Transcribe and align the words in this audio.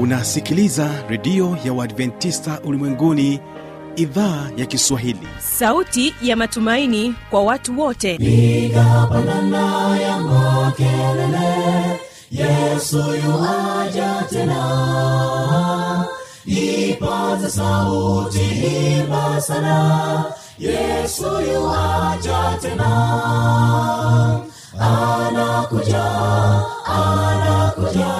unasikiliza 0.00 0.90
redio 1.08 1.58
ya 1.64 1.72
uadventista 1.72 2.60
ulimwenguni 2.64 3.40
idhaa 3.96 4.50
ya 4.56 4.66
kiswahili. 4.66 5.28
Sauti 5.38 6.14
ya 6.22 6.36
matumaini 6.36 7.14
kwa 7.30 7.42
watu 7.42 7.80
wote. 7.80 8.18
Piga 8.18 9.06
pandana 9.12 9.98
ya 10.00 10.18
makelele 10.20 12.00
yesu 12.30 12.96
yuaja 12.98 14.24
tena. 14.30 16.06
Ipaza 16.46 17.50
sauti 17.50 18.40
imba 18.98 19.40
sana 19.40 20.24
yesu 20.58 21.24
yuaja 21.52 22.58
tena. 22.62 22.90
Anakuja 24.80 26.04
anakuja 26.86 28.19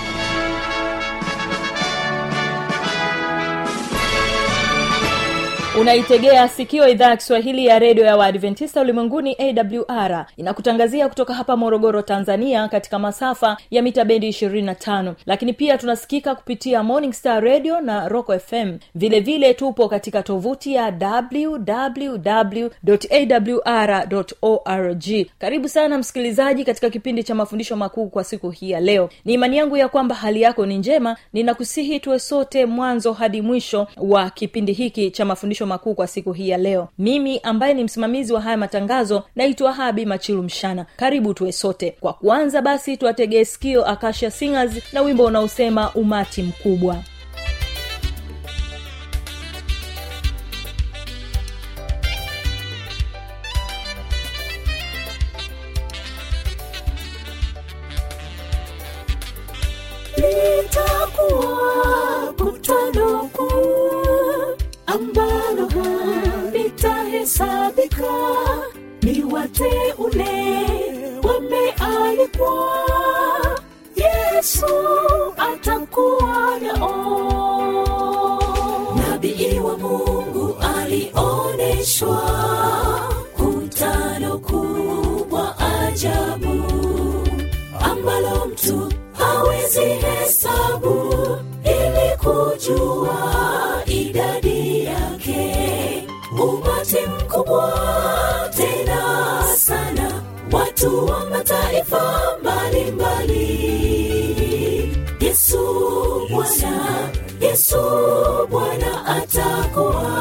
unaitegea 5.79 6.47
sikio 6.47 6.87
idhaa 6.87 7.09
ya 7.09 7.17
kiswahili 7.17 7.65
ya 7.65 7.79
redio 7.79 8.05
ya 8.05 8.17
waadventista 8.17 8.81
ulimwenguni 8.81 9.37
awr 9.39 10.25
inakutangazia 10.37 11.09
kutoka 11.09 11.33
hapa 11.33 11.57
morogoro 11.57 12.01
tanzania 12.01 12.67
katika 12.67 12.99
masafa 12.99 13.57
ya 13.71 13.81
mita 13.81 14.05
bendi 14.05 14.29
25 14.29 15.13
lakini 15.25 15.53
pia 15.53 15.77
tunasikika 15.77 16.35
kupitia 16.35 16.83
morning 16.83 17.13
star 17.13 17.43
radio 17.43 17.81
na 17.81 18.07
rock 18.09 18.39
fm 18.39 18.77
vilevile 18.95 19.19
vile 19.19 19.53
tupo 19.53 19.89
katika 19.89 20.23
tovuti 20.23 20.73
ya 20.73 20.93
www 21.01 22.69
awr 23.65 24.97
karibu 25.39 25.67
sana 25.67 25.97
msikilizaji 25.97 26.65
katika 26.65 26.89
kipindi 26.89 27.23
cha 27.23 27.35
mafundisho 27.35 27.75
makuu 27.75 28.07
kwa 28.09 28.23
siku 28.23 28.49
hii 28.49 28.69
ya 28.71 28.79
leo. 28.79 29.09
Ni 29.25 29.33
imani 29.33 29.57
yangu 29.57 29.77
ya 29.77 29.89
kwamba 29.89 30.15
hali 30.15 30.41
yako 30.41 30.65
ni 30.65 30.77
njema. 30.77 31.17
Ninakusihi 31.33 31.99
tuwe 31.99 32.19
sote 32.19 32.65
mwanzo 32.65 33.13
hadi 33.13 33.41
mwisho 33.41 33.87
wa 33.97 34.29
kipindi 34.29 34.73
hiki 34.73 35.11
cha 35.11 35.25
mafundisho 35.25 35.60
makuu 35.65 35.93
kwa 35.95 36.07
siku 36.07 36.33
hii 36.33 36.49
ya 36.49 36.57
leo. 36.57 36.87
Mimi 36.97 37.39
ambaye 37.39 37.73
ni 37.73 37.83
msimamizi 37.83 38.33
wa 38.33 38.41
haya 38.41 38.57
matangazo 38.57 39.23
naitwa 39.35 39.73
habi 39.73 40.05
machilu 40.05 40.43
mshana. 40.43 40.85
Karibu 40.97 41.33
tuwe 41.33 41.51
sote. 41.51 41.95
Kwa 41.99 42.13
kuanza 42.13 42.61
basi 42.61 42.97
tuwategee 42.97 43.43
sikio 43.45 43.85
akasha 43.85 44.31
singers 44.31 44.93
na 44.93 45.01
wimbo 45.01 45.25
unaosema 45.25 45.91
umati 45.93 46.43
mkubwa 46.43 46.97
yesu 107.51 107.77
bwana 108.49 109.05
atakuwa 109.05 110.20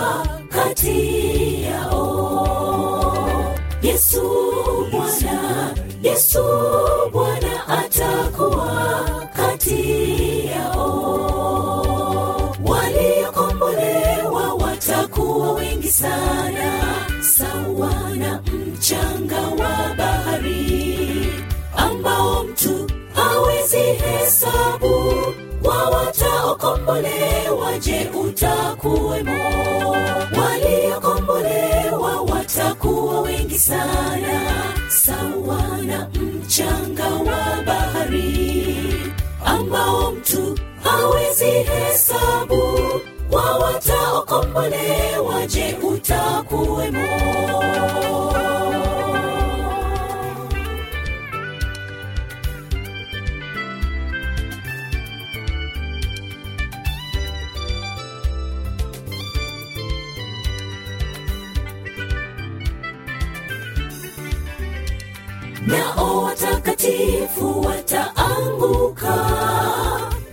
watakatifu 67.40 67.60
wataanguka 67.60 69.14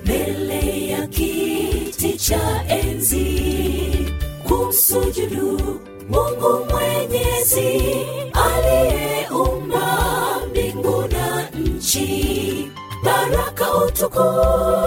mbele 0.03 0.87
ya 0.87 1.07
kiti 1.07 2.13
cha 2.17 2.65
enzi 2.67 4.11
kumsujudu 4.47 5.79
mungu 6.09 6.65
mwenyezi 6.69 7.95
aliyeumba 8.33 9.99
mbingu 10.49 11.03
na 11.11 11.49
nchi. 11.49 12.71
Baraka 13.03 13.75
utukufu 13.75 14.86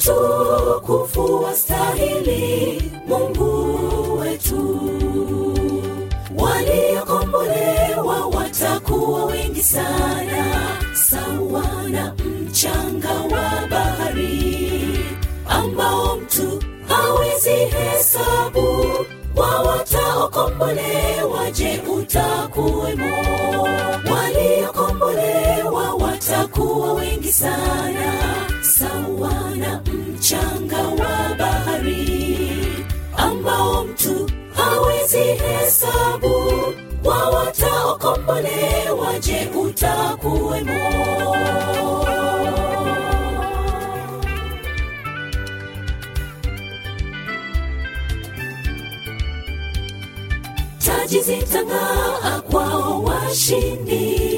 mtukufu 0.00 1.42
wastahili 1.44 2.82
mungu 3.06 4.18
wetu. 4.18 4.80
Waliokombolewa 6.36 8.26
watakuwa 8.26 9.24
wengi 9.24 9.62
sana 9.62 10.46
sawa 10.94 11.64
na 11.90 12.14
mchanga 12.14 13.10
wa 13.12 13.66
bahari 13.70 14.98
ambao 15.48 16.16
mtu 16.16 16.62
hawezi 16.88 17.50
hesabu. 17.50 18.86
Wa 19.36 19.62
wataokombolewa 19.62 21.50
je 21.52 21.80
utakuwemo? 21.98 23.16
Waliokombolewa 24.12 25.94
watakuwa 25.94 26.92
wengi 26.92 27.32
sana 27.32 28.12
mchanga 30.30 30.82
wa 30.82 31.34
bahari 31.38 32.84
ambao 33.16 33.84
mtu 33.84 34.30
hawezi 34.54 35.18
hesabu. 35.18 36.52
Kwa 37.02 37.28
wataokombolewa 37.30 39.18
je 39.20 39.48
utakuwemo? 39.64 40.90
Taji 50.84 51.20
zitang'aa 51.22 52.40
kwao 52.50 53.02
washindi. 53.04 54.29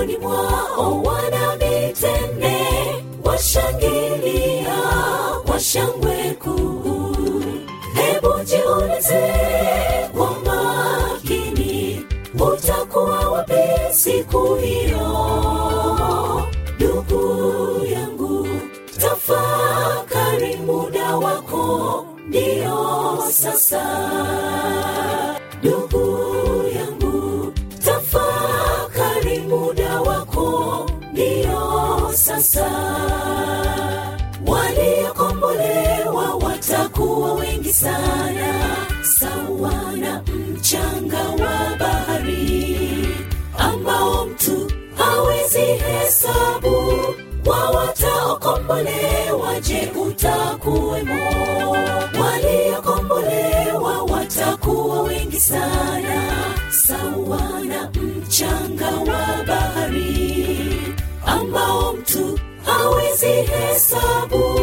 Mikononi 0.00 0.16
mwao 0.18 1.02
wana 1.02 1.52
mitende 1.56 2.56
washangilia 3.24 4.74
kwa 5.46 5.60
shangwe 5.60 6.36
kuu. 6.42 7.42
Hebu 7.94 8.28
jiulize 8.44 9.32
kwa 10.16 10.30
makini 10.44 12.06
utakuwa 12.34 13.18
wapi 13.30 13.54
siku 13.92 14.54
hiyo 14.54 15.89
wataokombolewa 48.70 49.60
je 49.60 49.90
utakuwemo. 50.06 51.20
Waliokombolewa 52.20 54.02
watakuwa 54.02 55.02
wengi 55.02 55.40
sana. 55.40 56.32
Sawa 56.70 57.60
na 57.64 57.90
mchanga 57.90 58.86
wa 58.90 59.44
bahari 59.46 60.94
ambao 61.26 61.92
mtu 61.92 62.38
hawezi 62.64 63.26
hesabu. 63.26 64.60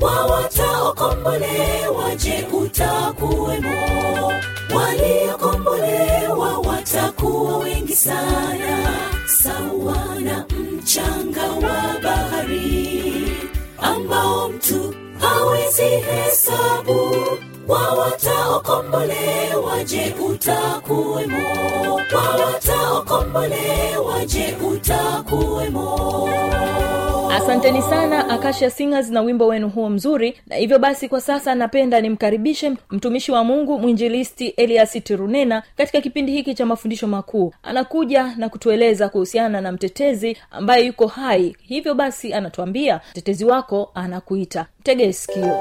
Wa 0.00 0.26
wataokombolewa 0.26 2.14
je 2.16 2.46
utakuwemo? 2.52 4.32
Waliokombolewa 4.74 6.58
watakuwa 6.58 7.58
wengi 7.58 7.96
sana 7.96 8.37
mtu 14.58 14.94
hawezi 15.20 15.82
hesabu 15.82 17.16
kwa 17.68 17.88
wataokombolewa 17.92 19.84
je 19.84 20.14
utakuwemo? 20.28 21.38
Wawataokombolewa, 22.14 24.24
je 24.26 24.56
utakuwemo? 24.72 26.28
Asanteni 27.32 27.82
sana 27.82 28.28
akasha 28.30 28.70
singers 28.70 29.10
na 29.10 29.20
wimbo 29.20 29.46
wenu 29.46 29.68
huo 29.68 29.90
mzuri. 29.90 30.38
Na 30.46 30.56
hivyo 30.56 30.78
basi 30.78 31.08
kwa 31.08 31.20
sasa 31.20 31.54
napenda 31.54 32.00
nimkaribishe 32.00 32.72
mtumishi 32.90 33.32
wa 33.32 33.44
mungu 33.44 33.78
mwinjilisti 33.78 34.46
elias 34.48 34.92
tirunena 35.04 35.62
katika 35.76 36.00
kipindi 36.00 36.32
hiki 36.32 36.54
cha 36.54 36.66
mafundisho 36.66 37.06
makuu. 37.06 37.52
Anakuja 37.62 38.34
na 38.36 38.48
kutueleza 38.48 39.08
kuhusiana 39.08 39.60
na 39.60 39.72
mtetezi 39.72 40.36
ambaye 40.50 40.86
yuko 40.86 41.06
hai. 41.06 41.56
Hivyo 41.62 41.94
basi 41.94 42.32
anatuambia 42.34 43.00
mtetezi 43.10 43.44
wako 43.44 43.90
anakuita. 43.94 44.66
Tegee 44.82 45.12
sikio 45.12 45.58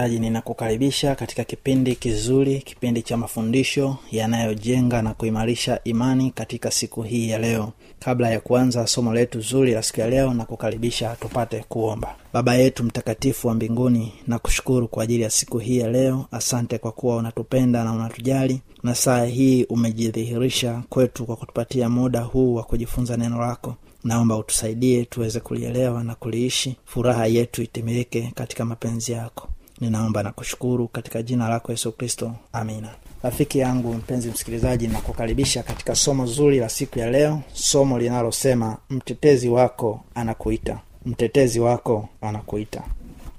msikilizaji 0.00 0.18
ninakukaribisha 0.28 1.14
katika 1.14 1.44
kipindi 1.44 1.94
kizuri 1.96 2.58
kipindi 2.58 3.02
cha 3.02 3.16
mafundisho 3.16 3.96
yanayojenga 4.10 5.02
na 5.02 5.14
kuimarisha 5.14 5.80
imani 5.84 6.30
katika 6.30 6.70
siku 6.70 7.02
hii 7.02 7.28
ya 7.28 7.38
leo. 7.38 7.72
Kabla 7.98 8.30
ya 8.30 8.40
kuanza 8.40 8.86
somo 8.86 9.14
letu 9.14 9.40
zuri 9.40 9.72
la 9.72 9.82
siku 9.82 10.00
ya 10.00 10.10
leo 10.10 10.34
na 10.34 10.44
kukaribisha 10.44 11.16
tupate 11.20 11.64
kuomba. 11.68 12.16
Baba 12.32 12.54
yetu 12.54 12.84
mtakatifu 12.84 13.48
wa 13.48 13.54
mbinguni 13.54 14.12
na 14.26 14.38
kushukuru 14.38 14.88
kwa 14.88 15.02
ajili 15.04 15.22
ya 15.22 15.30
siku 15.30 15.58
hii 15.58 15.78
ya 15.78 15.88
leo. 15.90 16.26
Asante 16.32 16.78
kwa 16.78 16.92
kuwa 16.92 17.16
unatupenda 17.16 17.84
na 17.84 17.92
unatujali 17.92 18.60
na 18.82 18.94
saa 18.94 19.24
hii 19.24 19.64
umejidhihirisha 19.64 20.82
kwetu 20.88 21.26
kwa 21.26 21.36
kutupatia 21.36 21.88
muda 21.88 22.20
huu 22.20 22.54
wa 22.54 22.62
kujifunza 22.62 23.16
neno 23.16 23.40
lako. 23.40 23.74
Naomba 24.04 24.36
utusaidie 24.36 25.04
tuweze 25.04 25.40
kulielewa 25.40 26.04
na 26.04 26.14
kuliishi. 26.14 26.76
Furaha 26.84 27.26
yetu 27.26 27.62
itimilike 27.62 28.32
katika 28.34 28.64
mapenzi 28.64 29.12
yako 29.12 29.48
ninaomba 29.80 30.22
na 30.22 30.32
kushukuru 30.32 30.88
katika 30.88 31.22
jina 31.22 31.48
lako 31.48 31.72
yesu 31.72 31.92
kristo. 31.92 32.32
Amina. 32.52 32.88
Rafiki 33.22 33.58
yangu 33.58 33.94
mpenzi 33.94 34.30
msikilizaji 34.30 34.88
nakukaribisha 34.88 35.62
katika 35.62 35.94
somo 35.94 36.26
zuri 36.26 36.58
la 36.58 36.68
siku 36.68 36.98
ya 36.98 37.10
leo 37.10 37.40
somo 37.52 37.98
linalosema 37.98 38.76
mtetezi 38.90 39.48
wako 39.48 40.00
anakuita. 40.14 40.78
Mtetezi 41.06 41.60
wako 41.60 42.08
anakuita. 42.20 42.82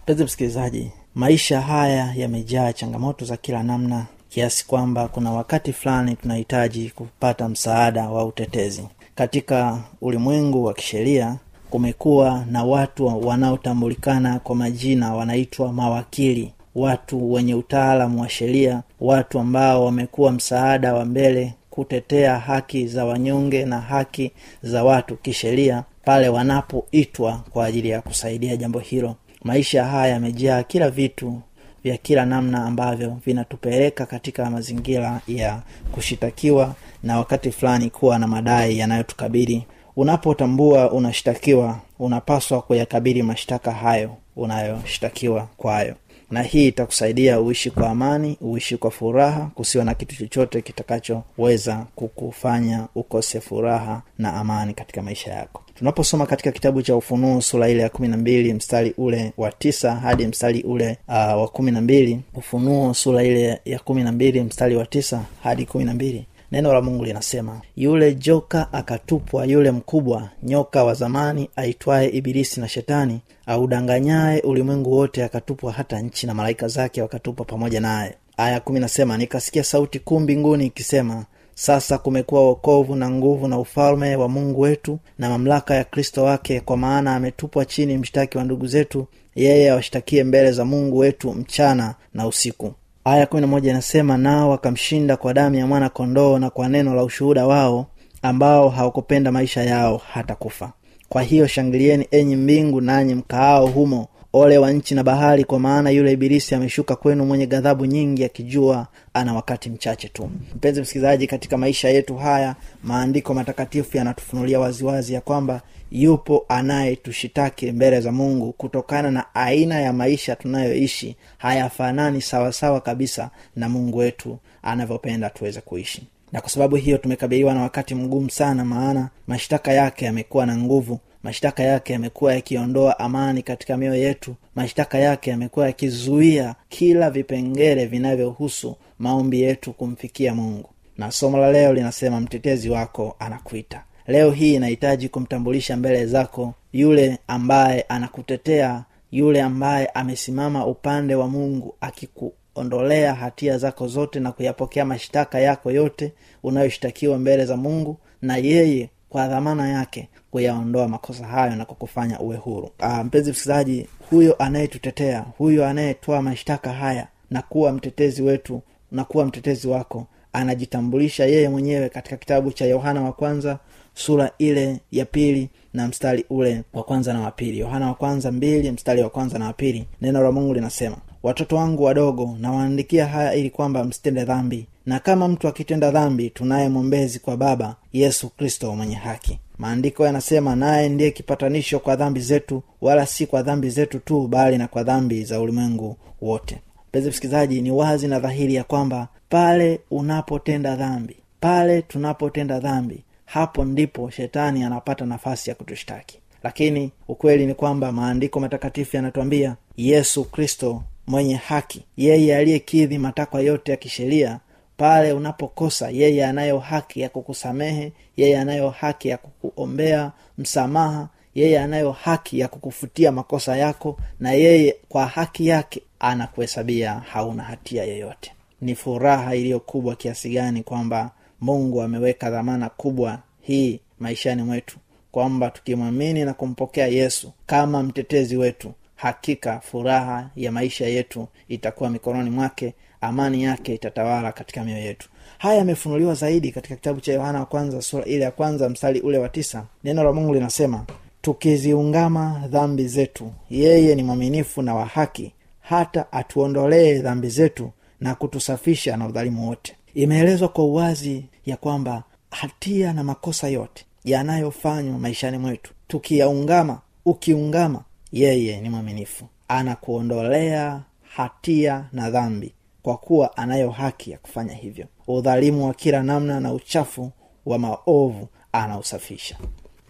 Mpenzi 0.04 0.24
msikilizaji 0.24 0.92
maisha 1.16 1.62
haya 1.62 2.14
yamejaa 2.16 2.74
changamoto 2.74 3.26
za 3.26 3.38
kila 3.38 3.64
namna 3.64 4.06
kiasi 4.30 4.68
kwamba 4.68 5.08
kuna 5.08 5.32
wakati 5.32 5.74
fulani 5.74 6.16
tunahitaji 6.16 6.90
kupata 6.90 7.50
msaada 7.50 8.10
wa 8.10 8.26
utetezi. 8.26 8.88
Katika 9.16 9.80
ulimwengu 10.02 10.64
wa 10.64 10.74
kisheria 10.74 11.36
kumekuwa 11.72 12.46
na 12.52 12.64
watu 12.64 13.28
wanaotambulikana 13.28 14.40
kwa 14.40 14.56
majina 14.56 15.14
wanaitwa 15.14 15.74
mawakili 15.74 16.54
watu 16.76 17.34
wenye 17.34 17.56
utaalamu 17.56 18.22
wa 18.22 18.30
sheria 18.30 18.82
watu 19.02 19.40
ambao 19.40 19.86
wamekuwa 19.86 20.32
msaada 20.32 20.94
wa 20.94 21.06
mbele 21.06 21.54
kutetea 21.70 22.40
haki 22.40 22.88
za 22.88 23.06
wanyonge 23.06 23.66
na 23.66 23.82
haki 23.82 24.32
za 24.64 24.84
watu 24.84 25.16
kisheria 25.16 25.84
pale 26.06 26.30
wanapoitwa 26.30 27.42
kwa 27.52 27.66
ajili 27.66 27.90
ya 27.90 28.02
kusaidia 28.02 28.58
jambo 28.58 28.80
hilo. 28.80 29.16
Maisha 29.44 29.86
haya 29.86 30.14
yamejaa 30.14 30.64
kila 30.64 30.90
vitu 30.90 31.42
vya 31.84 31.98
kila 31.98 32.26
namna 32.26 32.66
ambavyo 32.66 33.18
vinatupeleka 33.26 34.06
katika 34.06 34.50
mazingira 34.50 35.22
ya 35.28 35.62
kushitakiwa 35.92 36.76
na 37.04 37.18
wakati 37.18 37.52
fulani 37.52 37.90
kuwa 37.90 38.20
na 38.20 38.28
madai 38.28 38.78
yanayotukabili 38.78 39.66
unapotambua 40.02 40.92
unashtakiwa 40.92 41.80
unapaswa 42.00 42.62
kuyakabili 42.62 43.24
mashtaka 43.24 43.72
hayo 43.72 44.16
unayoshtakiwa 44.36 45.48
kwayo. 45.58 45.96
Na 46.32 46.42
hii 46.44 46.68
itakusaidia 46.68 47.40
uishi 47.42 47.72
kwa 47.72 47.90
amani 47.90 48.38
uishi 48.42 48.78
kwa 48.78 48.92
furaha 48.92 49.50
kusiwa 49.56 49.86
na 49.86 49.94
kitu 49.94 50.16
chochote 50.16 50.62
kitakachoweza 50.62 51.86
kukufanya 51.96 52.88
ukose 52.96 53.40
furaha 53.42 54.02
na 54.18 54.34
amani 54.34 54.74
katika 54.74 55.02
maisha 55.02 55.34
yako. 55.34 55.64
Tunaposoma 55.76 56.26
katika 56.26 56.52
kitabu 56.52 56.82
cha 56.82 56.96
ufunuo 56.96 57.42
sura 57.42 57.70
ile 57.70 57.82
ya 57.84 57.90
kumi 57.90 58.08
na 58.08 58.18
mbili 58.18 58.54
mstari 58.54 58.94
ule 58.98 59.34
wa 59.38 59.52
tisa 59.52 59.96
hadi 59.96 60.28
mstari 60.28 60.62
ule 60.62 60.98
uh, 61.08 61.14
wa 61.16 61.48
kumi 61.48 61.72
na 61.72 61.82
mbili. 61.82 62.20
Ufunuo 62.36 62.94
sura 62.94 63.24
ile 63.24 63.62
ya 63.66 63.80
kumi 63.80 64.04
na 64.04 64.12
mbili 64.12 64.42
mstari 64.42 64.76
wa 64.76 64.86
tisa 64.86 65.22
hadi 65.44 65.66
kumi 65.66 65.84
na 65.84 65.94
mbili 65.94 66.26
neno 66.52 66.74
la 66.74 66.82
mungu 66.82 67.04
linasema 67.06 67.62
yule 67.76 68.16
joka 68.16 68.74
akatupwa 68.74 69.46
yule 69.46 69.72
mkubwa 69.72 70.30
nyoka 70.44 70.84
wa 70.84 70.94
zamani 70.94 71.50
aitwaye 71.56 72.10
ibilisi 72.10 72.60
na 72.60 72.68
shetani 72.68 73.22
audanganyaye 73.46 74.42
ulimwengu 74.42 74.92
wote 74.92 75.24
akatupwa 75.24 75.72
hata 75.72 76.00
nchi 76.00 76.28
na 76.28 76.34
malaika 76.34 76.68
zake 76.68 77.02
wakatupwa 77.02 77.46
pamoja 77.46 77.80
naye. 77.82 78.16
Aya 78.38 78.60
kumi 78.60 78.80
nasema 78.80 79.18
nikasikia 79.18 79.64
sauti 79.64 80.00
kuu 80.00 80.20
mbinguni 80.20 80.66
ikisema 80.66 81.26
sasa 81.56 81.98
kumekuwa 81.98 82.44
wokovu 82.48 82.96
na 82.96 83.10
nguvu 83.10 83.48
na 83.48 83.60
ufalme 83.60 84.16
wa 84.16 84.28
mungu 84.30 84.62
wetu 84.62 85.00
na 85.20 85.30
mamlaka 85.30 85.76
ya 85.76 85.84
kristo 85.84 86.24
wake 86.24 86.60
kwa 86.60 86.78
maana 86.78 87.16
ametupwa 87.16 87.66
chini 87.66 87.98
mshtaki 87.98 88.38
wa 88.38 88.44
ndugu 88.44 88.68
zetu 88.68 89.08
yeye 89.36 89.72
awashtakie 89.72 90.24
mbele 90.24 90.52
za 90.52 90.66
mungu 90.66 90.98
wetu 90.98 91.32
mchana 91.34 91.96
na 92.14 92.28
usiku 92.28 92.74
aya 93.06 93.26
kumi 93.26 93.42
na 93.42 93.48
moja 93.48 93.70
inasema 93.72 94.18
nao 94.18 94.50
wakamshinda 94.50 95.18
kwa 95.18 95.34
damu 95.34 95.56
ya 95.56 95.68
mwana 95.68 95.90
kondoo 95.90 96.40
na 96.40 96.50
kwa 96.50 96.70
neno 96.70 96.96
la 96.96 97.04
ushuhuda 97.04 97.48
wao 97.48 97.86
ambao 98.22 98.70
hawakupenda 98.70 99.32
maisha 99.32 99.64
yao 99.64 100.02
hata 100.14 100.36
kufa 100.36 100.72
kwa 101.10 101.22
hiyo 101.22 101.48
shangilieni 101.48 102.08
enyi 102.12 102.36
mbingu 102.36 102.82
nanyi 102.82 103.16
mkaao 103.16 103.68
humo 103.68 104.08
ole 104.34 104.58
wa 104.58 104.72
nchi 104.72 104.96
na 104.96 105.04
bahari 105.04 105.44
kwa 105.44 105.60
maana 105.60 105.90
yule 105.90 106.12
ibilisi 106.12 106.56
ameshuka 106.56 106.96
kwenu 106.96 107.26
mwenye 107.26 107.48
ghadhabu 107.48 107.86
nyingi 107.86 108.26
akijua 108.26 108.88
ana 109.14 109.34
wakati 109.34 109.70
mchache 109.70 110.08
tu. 110.08 110.30
Mpenzi 110.56 110.82
msikilizaji 110.82 111.28
katika 111.28 111.58
maisha 111.58 111.90
yetu 111.90 112.16
haya 112.18 112.56
maandiko 112.84 113.34
matakatifu 113.34 113.98
yanatufunulia 113.98 114.60
waziwazi 114.60 115.14
ya 115.14 115.22
kwamba 115.22 115.62
yupo 115.92 116.46
anayetushitaki 116.50 117.72
mbele 117.72 118.02
za 118.02 118.12
mungu. 118.12 118.52
Kutokana 118.54 119.12
na 119.12 119.36
aina 119.36 119.80
ya 119.80 119.94
maisha 119.94 120.36
tunayoishi 120.36 121.16
hayafanani 121.38 122.22
sawasawa 122.22 122.82
kabisa 122.82 123.30
na 123.56 123.70
mungu 123.70 123.98
wetu 123.98 124.38
anavyopenda 124.64 125.30
tuweze 125.30 125.62
kuishi. 125.62 126.08
Na 126.32 126.42
kwa 126.42 126.50
sababu 126.50 126.76
hiyo 126.76 126.98
tumekabiliwa 126.98 127.54
na 127.54 127.62
wakati 127.62 127.96
mgumu 127.96 128.30
sana 128.30 128.66
maana 128.66 129.10
mashtaka 129.28 129.74
yake 129.74 130.06
yamekuwa 130.06 130.46
na 130.46 130.58
nguvu 130.58 131.00
mashtaka 131.24 131.64
yake 131.64 131.94
yamekuwa 131.94 132.34
yakiondoa 132.36 133.00
amani 133.00 133.42
katika 133.44 133.78
mioyo 133.78 134.02
yetu. 134.02 134.36
Mashtaka 134.56 134.98
yake 134.98 135.30
yamekuwa 135.30 135.66
yakizuia 135.66 136.56
kila 136.70 137.10
vipengele 137.12 137.86
vinavyohusu 137.86 138.76
maombi 139.00 139.42
yetu 139.42 139.74
kumfikia 139.74 140.36
mungu. 140.36 140.70
Na 140.98 141.12
somo 141.12 141.38
la 141.38 141.52
leo 141.52 141.74
linasema 141.74 142.20
mtetezi 142.20 142.70
wako 142.70 143.16
anakuita. 143.20 143.84
Leo 144.08 144.32
hii 144.32 144.56
inahitaji 144.56 145.10
kumtambulisha 145.10 145.78
mbele 145.78 146.06
zako 146.06 146.54
yule 146.74 147.18
ambaye 147.28 147.82
anakutetea 147.82 148.84
yule 149.12 149.42
ambaye 149.42 149.86
amesimama 149.88 150.66
upande 150.68 151.16
wa 151.16 151.28
mungu 151.28 151.76
akikuondolea 151.82 153.14
hatia 153.16 153.58
zako 153.58 153.88
zote 153.88 154.20
na 154.20 154.32
kuyapokea 154.32 154.86
mashtaka 154.86 155.40
yako 155.40 155.72
yote 155.72 156.14
unayoshtakiwa 156.44 157.18
mbele 157.20 157.46
za 157.46 157.58
mungu 157.58 157.98
na 158.22 158.38
yeye 158.38 158.90
kwa 159.12 159.28
dhamana 159.28 159.70
yake 159.70 160.08
kuyaondoa 160.32 160.88
makosa 160.88 161.26
hayo 161.28 161.56
na 161.56 161.66
kukufanya 161.66 162.20
uwe 162.20 162.38
huru. 162.38 162.70
Aa, 162.80 163.04
mpenzi 163.04 163.32
msikilizaji 163.32 163.88
huyo 164.10 164.36
anayetutetea 164.44 165.26
huyo 165.38 165.68
anayetoa 165.68 166.22
mashtaka 166.22 166.74
haya 166.74 167.08
na 167.32 167.42
kuwa 167.42 167.72
mtetezi 167.72 168.22
wetu 168.22 168.62
na 168.92 169.04
kuwa 169.04 169.26
mtetezi 169.26 169.68
wako 169.68 170.08
anajitambulisha 170.34 171.26
yeye 171.26 171.50
mwenyewe 171.50 171.90
katika 171.90 172.18
kitabu 172.18 172.52
cha 172.52 172.66
yohana 172.66 173.02
wa 173.02 173.14
kwanza 173.14 173.60
sura 173.94 174.32
ile 174.38 174.80
ya 174.92 175.06
pili 175.06 175.50
na 175.74 175.88
mstari 175.88 176.26
ule 176.30 176.64
wa 176.74 176.84
kwanza 176.84 177.14
na 177.14 177.22
wapili 177.22 177.60
yohana 177.60 177.88
wa 177.88 177.94
kwanza 177.94 178.32
mbili 178.32 178.72
mstari 178.72 179.04
wa 179.04 179.10
kwanza 179.10 179.40
na 179.40 179.46
wapili 179.46 179.88
neno 180.02 180.24
la 180.24 180.32
mungu 180.32 180.54
linasema 180.54 180.98
watoto 181.24 181.56
wangu 181.56 181.84
wadogo 181.84 182.38
nawaandikia 182.40 183.08
haya 183.08 183.34
ili 183.34 183.50
kwamba 183.50 183.84
msitende 183.84 184.24
dhambi. 184.26 184.68
Na 184.86 185.00
kama 185.00 185.28
mtu 185.28 185.48
akitenda 185.48 185.92
dhambi 185.92 186.30
tunaye 186.30 186.70
mwombezi 186.70 187.20
kwa 187.20 187.38
baba 187.38 187.76
yesu 187.94 188.30
kristo 188.30 188.76
mwenye 188.76 188.96
haki. 188.96 189.40
Maandiko 189.58 190.06
yanasema 190.06 190.56
naye 190.56 190.90
ndiye 190.90 191.12
kipatanisho 191.12 191.80
kwa 191.80 191.96
dhambi 191.96 192.20
zetu 192.20 192.64
wala 192.82 193.06
si 193.06 193.26
kwa 193.26 193.42
dhambi 193.44 193.70
zetu 193.70 194.00
tu 194.00 194.28
bali 194.28 194.58
na 194.58 194.68
kwa 194.68 194.84
dhambi 194.84 195.24
za 195.24 195.40
ulimwengu 195.42 195.98
wote. 196.22 196.58
Mpenzi 196.90 197.10
msikilizaji 197.10 197.62
ni 197.62 197.72
wazi 197.72 198.08
na 198.08 198.20
dhahiri 198.20 198.56
ya 198.56 198.64
kwamba 198.64 199.08
pale 199.30 199.80
unapotenda 199.92 200.76
dhambi 200.76 201.16
pale 201.40 201.82
tunapotenda 201.82 202.60
dhambi 202.60 203.04
hapo 203.26 203.66
ndipo 203.66 204.10
shetani 204.10 204.64
anapata 204.64 205.06
nafasi 205.06 205.50
ya 205.50 205.56
kutushtaki. 205.56 206.20
Lakini 206.44 206.92
ukweli 207.08 207.46
ni 207.46 207.54
kwamba 207.54 207.92
maandiko 207.92 208.40
matakatifu 208.40 208.96
yanatwambia 208.96 209.56
yesu 209.78 210.24
kristo 210.26 210.84
mwenye 211.12 211.36
haki. 211.36 211.84
Yeye 211.98 212.38
aliyekidhi 212.38 212.98
matakwa 212.98 213.42
yote 213.42 213.72
ya 213.72 213.78
kisheria 213.78 214.40
pale 214.78 215.14
unapokosa 215.14 215.90
yeye 215.90 216.26
anayo 216.26 216.60
haki 216.60 217.02
ya 217.02 217.10
kukusamehe 217.10 217.92
yeye 218.18 218.40
anayo 218.40 218.70
haki 218.70 219.08
ya 219.08 219.18
kukuombea 219.18 220.12
msamaha 220.38 221.10
yeye 221.36 221.60
anayo 221.60 221.92
haki 221.92 222.40
ya 222.40 222.48
kukufutia 222.48 223.12
makosa 223.12 223.58
yako 223.58 223.98
na 224.20 224.32
yeye 224.32 224.76
kwa 224.90 225.06
haki 225.06 225.48
yake 225.48 225.82
anakuhesabia 226.00 226.94
hauna 226.94 227.44
hatia 227.44 227.84
yoyote. 227.84 228.32
Ni 228.62 228.76
furaha 228.76 229.36
iliyo 229.36 229.60
kubwa 229.60 229.96
kiasi 229.96 230.30
gani 230.30 230.64
kwamba 230.64 231.12
mungu 231.42 231.82
ameweka 231.82 232.30
dhamana 232.32 232.70
kubwa 232.70 233.20
hii 233.42 233.80
maishani 234.00 234.44
mwetu 234.44 234.78
kwamba 235.12 235.50
tukimwamini 235.50 236.26
na 236.26 236.34
kumpokea 236.34 236.88
yesu 236.88 237.32
kama 237.46 237.84
mtetezi 237.84 238.38
wetu 238.38 238.74
hakika 239.02 239.60
furaha 239.60 240.30
ya 240.36 240.52
maisha 240.52 240.86
yetu 240.88 241.28
itakuwa 241.50 241.90
mikononi 241.90 242.30
mwake 242.30 242.74
amani 243.02 243.44
yake 243.44 243.76
itatawala 243.76 244.32
katika 244.32 244.64
mioyo 244.64 244.84
yetu. 244.84 245.10
Haya 245.38 245.58
yamefunuliwa 245.58 246.14
zaidi 246.14 246.52
katika 246.52 246.76
kitabu 246.76 247.02
cha 247.02 247.14
yohana 247.14 247.40
wa 247.40 247.46
kwanza 247.46 247.82
sura 247.82 248.06
ile 248.06 248.24
ya 248.24 248.32
kwanza 248.32 248.70
mstari 248.70 249.00
ule 249.00 249.18
wa 249.18 249.30
tisa. 249.30 249.66
Neno 249.84 250.04
la 250.04 250.14
mungu 250.14 250.34
linasema 250.34 250.86
tukiziungama 251.22 252.44
dhambi 252.50 252.88
zetu 252.88 253.32
yeye 253.50 253.96
ni 253.96 254.04
mwaminifu 254.04 254.62
na 254.62 254.76
wa 254.76 254.86
haki 254.86 255.32
hata 255.62 256.12
atuondolee 256.12 257.00
dhambi 257.00 257.30
zetu 257.30 257.72
na 258.02 258.16
kutusafisha 258.16 258.98
na 258.98 259.08
udhalimu 259.08 259.48
wote. 259.50 259.76
Imeelezwa 259.94 260.48
kwa 260.50 260.64
uwazi 260.64 261.26
ya 261.46 261.58
kwamba 261.58 262.04
hatia 262.32 262.94
na 262.94 263.04
makosa 263.04 263.48
yote 263.48 263.86
yanayofanywa 264.06 265.00
maishani 265.00 265.38
mwetu 265.38 265.74
tukiyaungama 265.88 266.80
ukiungama 267.06 267.84
yeye 268.12 268.62
ni 268.62 268.70
mwaminifu. 268.70 269.26
Anakuondolea 269.48 270.82
hatia 271.16 271.86
na 271.94 272.10
dhambi 272.12 272.54
kwa 272.82 272.98
kuwa 272.98 273.38
anayo 273.38 273.70
haki 273.72 274.12
ya 274.12 274.18
kufanya 274.18 274.54
hivyo. 274.54 274.86
Udhalimu 275.08 275.66
wa 275.68 275.74
kila 275.74 276.04
namna 276.04 276.40
na 276.40 276.54
uchafu 276.54 277.12
wa 277.46 277.60
maovu 277.60 278.28
anausafisha. 278.52 279.38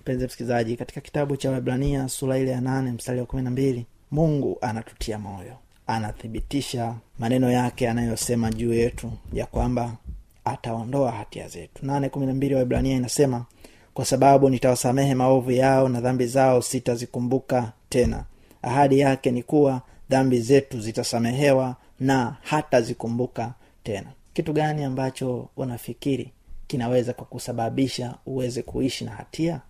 Mpenzi 0.02 0.26
msikilizaji 0.26 0.78
katika 0.78 1.02
kitabu 1.02 1.38
cha 1.38 1.52
wabrania 1.52 2.10
sura 2.10 2.38
ile 2.38 2.52
ya 2.52 2.62
nane 2.62 2.92
mstari 2.92 3.20
wa 3.20 3.26
kumi 3.26 3.42
na 3.42 3.50
mbili 3.52 3.86
mungu 4.12 4.58
anatutia 4.62 5.20
moyo. 5.20 5.54
Anathibitisha 5.88 6.96
maneno 7.20 7.52
yake 7.52 7.90
anayosema 7.90 8.52
juu 8.52 8.74
yetu 8.74 9.12
ya 9.34 9.46
kwamba 9.46 9.98
ataondoa 10.46 11.12
hatia 11.12 11.48
zetu. 11.48 11.86
Nane 11.86 12.10
kumi 12.10 12.26
na 12.26 12.34
mbili 12.34 12.56
waibrania 12.56 12.96
inasema 12.96 13.46
kwa 13.94 14.06
sababu 14.06 14.50
nitawasamehe 14.50 15.16
maovu 15.16 15.52
yao 15.52 15.90
na 15.90 16.02
dhambi 16.02 16.26
zao 16.28 16.62
sitazikumbuka 16.62 17.72
tena. 17.92 18.24
Ahadi 18.62 19.00
yake 19.00 19.32
ni 19.32 19.44
kuwa 19.44 19.82
dhambi 20.10 20.40
zetu 20.40 20.80
zitasamehewa 20.82 21.76
na 22.00 22.36
hata 22.42 22.82
zikumbuka 22.82 23.54
tena. 23.84 24.08
Kitu 24.34 24.54
gani 24.54 24.84
ambacho 24.84 25.50
unafikiri 25.58 26.32
kinaweza 26.68 27.14
kukusababisha 27.14 28.16
uweze 28.26 28.62
kuishi 28.62 29.06
na 29.06 29.12
hatia? 29.12 29.62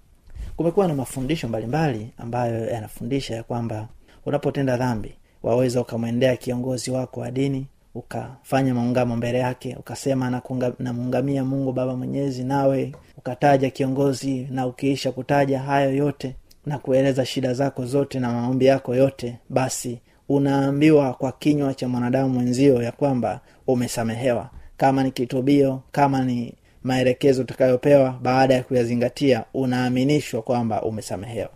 Kumekuwa 0.55 0.87
na 0.87 0.93
mafundisho 0.95 1.47
mbalimbali 1.47 2.09
ambayo 2.17 2.65
yanafundisha 2.69 3.35
ya 3.35 3.43
kwamba 3.43 3.87
unapotenda 4.25 4.77
dhambi 4.77 5.13
waweza 5.43 5.81
ukamwendea 5.81 6.35
kiongozi 6.37 6.91
wako 6.91 7.19
wa 7.19 7.31
dini 7.31 7.67
ukafanya 7.95 8.73
maungamo 8.73 9.15
mbele 9.15 9.39
yake 9.39 9.75
ukasema 9.79 10.41
namuungamia 10.79 11.45
mungu 11.45 11.71
baba 11.71 11.95
mwenyezi 11.95 12.43
nawe 12.43 12.91
ukataja 13.17 13.69
kiongozi 13.69 14.47
na 14.51 14.67
ukiisha 14.67 15.11
kutaja 15.11 15.59
hayo 15.59 15.95
yote 15.95 16.35
na 16.65 16.77
kueleza 16.77 17.25
shida 17.25 17.53
zako 17.53 17.85
zote 17.85 18.19
na 18.19 18.31
maombi 18.33 18.65
yako 18.65 18.95
yote 18.95 19.37
basi 19.49 19.99
unaambiwa 20.29 21.13
kwa 21.13 21.31
kinywa 21.31 21.73
cha 21.73 21.87
mwanadamu 21.87 22.33
mwenzio 22.33 22.83
ya 22.83 22.91
kwamba 22.91 23.39
umesamehewa. 23.67 24.49
Kama 24.77 25.03
ni 25.03 25.11
kitubio 25.11 25.81
kama 25.91 26.25
ni 26.25 26.53
maelekezo 26.83 27.41
utakayopewa 27.41 28.19
baada 28.21 28.53
ya 28.55 28.63
kuyazingatia 28.63 29.43
unaaminishwa 29.53 30.41
kwamba 30.41 30.81
umesamehewa. 30.81 31.49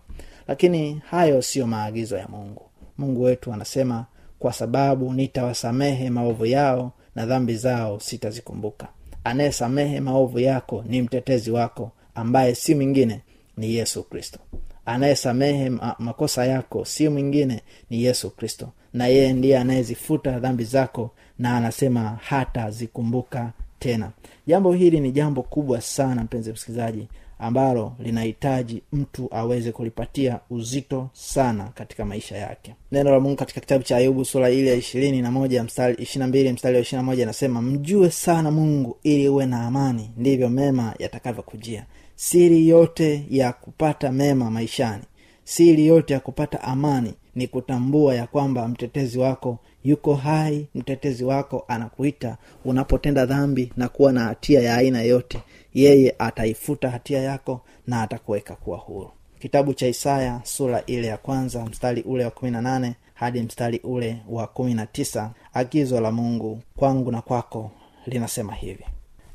Lakini 0.48 1.00
hayo 1.10 1.42
siyo 1.42 1.66
maagizo 1.66 2.16
ya 2.16 2.28
mungu. 2.28 2.62
Mungu 2.98 3.22
wetu 3.22 3.52
anasema 3.52 4.06
kwa 4.38 4.52
sababu 4.52 5.12
nitawasamehe 5.12 6.10
maovu 6.10 6.46
yao 6.46 6.92
na 7.14 7.26
dhambi 7.26 7.56
zao 7.56 8.00
sitazikumbuka. 8.00 8.88
Anayesamehe 9.24 10.00
maovu 10.00 10.38
yako 10.38 10.84
ni 10.88 11.02
mtetezi 11.02 11.50
wako 11.50 11.90
ambaye 12.14 12.54
si 12.54 12.74
mwingine 12.74 13.20
ni 13.56 13.74
yesu 13.74 14.02
kristo 14.04 14.38
anayesamehe 14.86 15.70
makosa 15.98 16.44
yako 16.46 16.84
si 16.84 17.08
mwingine 17.08 17.60
ni 17.90 18.04
yesu 18.04 18.30
kristo. 18.30 18.68
Na 18.92 19.06
yeye 19.06 19.32
ndiye 19.32 19.58
anayezifuta 19.58 20.38
dhambi 20.38 20.64
zako 20.64 21.10
na 21.38 21.56
anasema 21.56 22.18
hata 22.22 22.70
zikumbuka 22.70 23.52
tena. 23.78 24.10
Jambo 24.46 24.72
hili 24.72 25.00
ni 25.00 25.12
jambo 25.12 25.42
kubwa 25.42 25.80
sana 25.80 26.24
mpenzi 26.24 26.52
msikilizaji 26.52 27.08
ambalo 27.38 27.92
linahitaji 27.98 28.82
mtu 28.92 29.28
aweze 29.30 29.72
kulipatia 29.72 30.40
uzito 30.50 31.08
sana 31.12 31.64
katika 31.74 32.04
maisha 32.04 32.36
yake. 32.36 32.74
Neno 32.92 33.10
la 33.10 33.20
mungu 33.20 33.36
katika 33.36 33.60
kitabu 33.60 33.84
cha 33.84 33.96
ayubu 33.96 34.24
sura 34.24 34.50
ile 34.50 34.70
ya 34.70 34.76
ishirini 34.76 35.22
na 35.22 35.30
moja 35.30 35.64
ishirina 35.98 36.26
mbili 36.26 36.52
mstari 36.52 36.74
wa 36.76 36.80
ishirina 36.82 37.02
moja 37.02 37.22
anasema 37.22 37.62
mjue 37.62 38.10
sana 38.10 38.50
mungu 38.50 38.96
ili 39.02 39.28
uwe 39.28 39.46
na 39.46 39.62
amani 39.66 40.10
ndivyo 40.16 40.48
mema 40.48 40.94
yatakavyokujia 40.98 41.84
siri 42.16 42.68
yote 42.68 43.26
ya 43.30 43.52
kupata 43.52 44.12
mema 44.12 44.50
maishani. 44.50 45.02
Siri 45.44 45.86
yote 45.86 46.14
ya 46.14 46.20
kupata 46.20 46.62
amani 46.62 47.14
ni 47.34 47.46
kutambua 47.46 48.14
ya 48.14 48.26
kwamba 48.26 48.68
mtetezi 48.68 49.18
wako 49.18 49.58
yuko 49.84 50.14
hai 50.14 50.66
mtetezi 50.74 51.24
wako 51.24 51.64
anakuita 51.68 52.36
unapotenda 52.64 53.26
dhambi 53.26 53.72
na 53.76 53.88
kuwa 53.88 54.12
na 54.12 54.20
hatia 54.20 54.60
ya 54.62 54.76
aina 54.76 55.02
yote. 55.02 55.38
Yeye 55.74 56.14
ataifuta 56.18 56.90
hatia 56.90 57.20
yako 57.22 57.60
na 57.86 58.02
atakuweka 58.02 58.54
kuwa 58.54 58.78
huru. 58.78 59.10
Kitabu 59.38 59.74
cha 59.74 59.86
isaya 59.88 60.40
sura 60.44 60.82
ile 60.86 61.06
ya 61.06 61.16
kwanza 61.16 61.64
mstari 61.64 62.02
ule 62.02 62.24
wa 62.24 62.30
kumi 62.30 62.50
na 62.50 62.60
nane 62.62 62.94
hadi 63.14 63.42
mstari 63.42 63.78
ule 63.84 64.16
wa 64.28 64.46
kumi 64.46 64.74
na 64.74 64.86
tisa 64.86 65.30
agizo 65.54 66.00
la 66.00 66.12
mungu 66.12 66.60
kwangu 66.76 67.12
na 67.12 67.22
kwako 67.22 67.70
linasema 68.06 68.54
hivi 68.54 68.84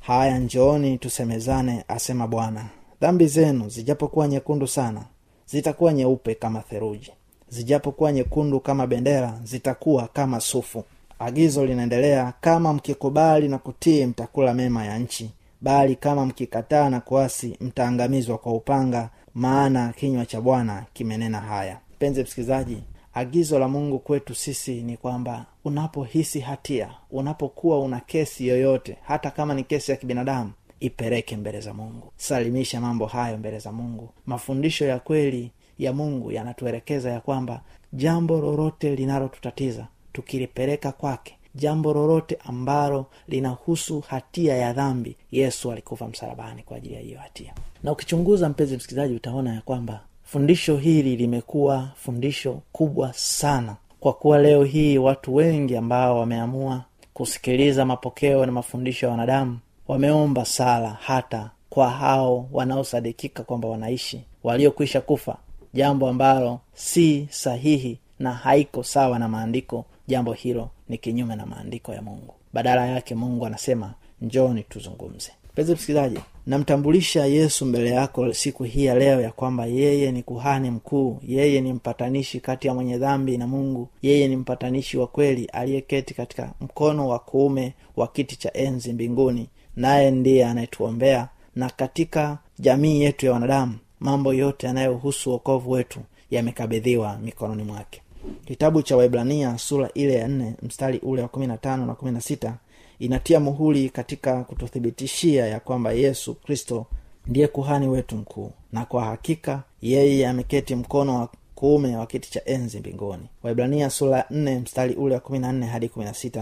haya 0.02 0.38
njooni 0.40 0.98
tusemezane 0.98 1.84
asema 1.88 2.28
bwana. 2.28 2.66
Dhambi 3.02 3.28
zenu 3.28 3.70
zijapokuwa 3.70 4.28
nyekundu 4.28 4.68
sana 4.68 5.02
zitakuwa 5.46 5.94
nyeupe 5.94 6.36
kama 6.36 6.60
theruji. 6.62 7.12
Zijapokuwa 7.50 8.12
nyekundu 8.12 8.60
kama 8.60 8.88
bendera 8.88 9.40
zitakuwa 9.44 10.08
kama 10.08 10.40
sufu. 10.40 10.84
Agizo 11.20 11.66
linaendelea 11.66 12.34
kama 12.42 12.74
mkikubali 12.74 13.48
na 13.48 13.58
kutii 13.58 14.06
mtakula 14.06 14.54
mema 14.54 14.86
ya 14.86 15.00
nchi. 15.00 15.32
Bali 15.62 15.96
kama 15.96 16.26
mkikataa 16.26 16.90
na 16.90 17.00
kuasi 17.00 17.58
mtaangamizwa 17.62 18.38
kwa 18.38 18.54
upanga 18.54 19.10
maana 19.36 19.94
kinywa 19.94 20.26
cha 20.26 20.42
bwana 20.42 20.84
kimenena 20.94 21.40
haya. 21.40 21.78
Mpenzi 21.96 22.24
msikilizaji 22.24 22.84
agizo 23.14 23.60
la 23.60 23.68
mungu 23.68 24.00
kwetu 24.00 24.36
sisi 24.36 24.82
ni 24.82 24.98
kwamba 24.98 25.46
unapohisi 25.66 26.40
hatia 26.40 26.90
unapokuwa 27.12 27.80
una 27.80 28.00
kesi 28.00 28.48
yoyote 28.48 28.98
hata 29.04 29.32
kama 29.32 29.54
ni 29.54 29.64
kesi 29.64 29.92
ya 29.92 29.98
kibinadamu 29.98 30.52
ipeleke 30.80 31.38
mbele 31.38 31.62
za 31.62 31.74
mungu. 31.74 32.12
Salimisha 32.18 32.82
mambo 32.82 33.06
hayo 33.06 33.38
mbele 33.38 33.60
za 33.60 33.72
mungu. 33.72 34.10
Mafundisho 34.26 34.86
ya 34.86 35.00
kweli 35.00 35.52
ya 35.80 35.94
mungu 35.94 36.32
yanatuelekeza 36.32 37.12
ya 37.12 37.20
kwamba 37.22 37.62
jambo 37.94 38.42
lolote 38.42 38.96
linalotutatiza 38.96 39.88
tukilipeleka 40.14 40.92
kwake 40.92 41.38
jambo 41.56 41.94
lolote 41.94 42.38
ambalo 42.46 43.06
linahusu 43.28 44.00
hatia 44.00 44.56
ya 44.58 44.74
dhambi 44.74 45.16
yesu 45.32 45.72
alikufa 45.72 46.08
msalabani 46.08 46.64
kwa 46.64 46.78
ajili 46.78 46.94
ya 46.96 47.02
hiyo 47.02 47.20
hatia. 47.20 47.54
Na 47.84 47.92
ukichunguza 47.92 48.50
mpenzi 48.50 48.76
msikilizaji 48.78 49.16
utaona 49.16 49.54
ya 49.56 49.62
kwamba 49.62 50.04
fundisho 50.32 50.78
hili 50.78 51.16
limekuwa 51.16 51.90
fundisho 51.96 52.62
kubwa 52.72 53.14
sana. 53.14 53.76
Kwa 54.00 54.14
kuwa 54.14 54.40
leo 54.40 54.64
hii 54.64 54.98
watu 54.98 55.36
wengi 55.36 55.76
ambao 55.78 56.20
wameamua 56.20 56.84
kusikiliza 57.14 57.86
mapokeo 57.86 58.46
na 58.46 58.52
mafundisho 58.52 59.06
ya 59.06 59.12
wanadamu 59.12 59.60
wameomba 59.88 60.46
sala 60.46 60.90
hata 61.02 61.50
kwa 61.70 61.90
hao 61.90 62.48
wanaosadikika 62.52 63.44
kwamba 63.44 63.68
wanaishi 63.68 64.24
waliokwisha 64.44 65.02
kufa 65.02 65.38
jambo 65.74 66.10
ambalo 66.10 66.60
si 66.74 67.28
sahihi 67.32 68.00
na 68.20 68.32
haiko 68.34 68.84
sawa 68.84 69.20
na 69.20 69.28
maandiko. 69.28 69.86
Jambo 70.08 70.34
hilo 70.34 70.70
ni 70.90 70.98
kinyume 70.98 71.36
na 71.36 71.46
maandiko 71.46 71.94
ya 71.94 72.02
mungu. 72.02 72.34
Badala 72.54 72.88
yake 72.88 73.16
mungu 73.16 73.46
anasema 73.46 73.94
njoni 74.22 74.64
tuzungumze. 74.64 75.32
Mpenzi 75.54 75.74
msikilizaji 75.74 76.20
namtambulisha 76.48 77.26
yesu 77.26 77.66
mbele 77.66 77.90
yako 77.90 78.34
siku 78.34 78.64
hii 78.64 78.86
ya 78.86 78.96
leo 78.96 79.22
ya 79.22 79.32
kwamba 79.32 79.66
yeye 79.66 80.12
ni 80.12 80.24
kuhani 80.24 80.72
mkuu 80.72 81.20
yeye 81.28 81.62
ni 81.62 81.74
mpatanishi 81.74 82.40
kati 82.40 82.68
ya 82.68 82.74
mwenye 82.74 82.98
dhambi 82.98 83.38
na 83.38 83.48
mungu 83.48 83.90
yeye 84.02 84.28
ni 84.28 84.36
mpatanishi 84.36 84.98
wa 84.98 85.08
kweli 85.08 85.46
aliyeketi 85.46 86.14
katika 86.14 86.54
mkono 86.62 87.08
wa 87.08 87.20
kuume 87.20 87.74
wa 87.96 88.08
kiti 88.08 88.36
cha 88.40 88.54
enzi 88.54 88.94
mbinguni 88.94 89.50
naye 89.76 90.12
ndiye 90.12 90.46
anayetuombea 90.46 91.28
na 91.56 91.70
katika 91.70 92.38
jamii 92.60 93.02
yetu 93.02 93.26
ya 93.26 93.32
wanadamu 93.32 93.76
mambo 94.00 94.34
yote 94.34 94.68
yanayohusu 94.68 95.30
uokovu 95.32 95.72
wetu 95.72 96.00
yamekabidhiwa 96.32 97.18
mikononi 97.24 97.64
mwake. 97.64 98.02
Kitabu 98.46 98.82
cha 98.82 98.98
waibrania 98.98 99.58
sura 99.58 99.90
ile 99.94 100.14
ya 100.14 100.28
nne 100.28 100.56
mstari 100.64 101.00
ule 101.00 101.22
wa 101.22 101.28
kumi 101.28 101.48
na 101.48 101.58
tano 101.58 101.86
na 101.86 101.96
kumi 101.96 102.12
na 102.12 102.22
sita 102.22 102.54
inatia 103.02 103.40
muhuri 103.40 103.90
katika 103.90 104.44
kututhibitishia 104.44 105.48
ya 105.48 105.60
kwamba 105.60 105.92
yesu 105.92 106.34
kristo 106.36 106.86
ndiye 107.28 107.48
kuhani 107.48 107.88
wetu 107.88 108.16
mkuu 108.16 108.52
na 108.72 108.86
kwa 108.86 109.06
hakika 109.06 109.64
yeye 109.82 110.28
ameketi 110.28 110.76
mkono 110.76 111.16
wa 111.20 111.30
kuume 111.56 111.98
wa 111.98 112.06
kiti 112.06 112.32
cha 112.32 112.46
enzi 112.46 112.80
mbinguni. 112.80 113.24
Waibrania 113.44 113.90
sura 113.90 114.26
ya 114.30 114.60
mstari 114.60 114.94
ule 114.96 115.14
wa 115.16 115.20
hadi 115.66 115.90